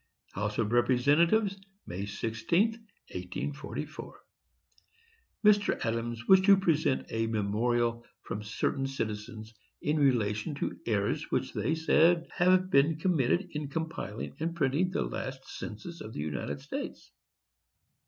HOUSE 0.33 0.57
OF 0.57 0.71
REPRESENTATIVES. 0.71 1.57
May 1.85 2.07
16, 2.07 2.87
1844.—Mr. 3.13 5.85
Adams 5.85 6.27
wished 6.27 6.45
to 6.45 6.57
present 6.57 7.05
a 7.11 7.27
memorial 7.27 8.03
from 8.23 8.41
certain 8.41 8.87
citizens 8.87 9.53
in 9.79 9.99
relation 9.99 10.55
to 10.55 10.79
errors 10.87 11.29
which 11.29 11.53
they 11.53 11.75
say 11.75 12.25
have 12.31 12.71
been 12.71 12.97
committed 12.97 13.49
in 13.51 13.67
compiling 13.67 14.35
and 14.39 14.55
printing 14.55 14.89
the 14.89 15.03
last 15.03 15.45
census 15.45 16.01
of 16.01 16.13
the 16.13 16.19
United 16.19 16.61
States. 16.61 17.11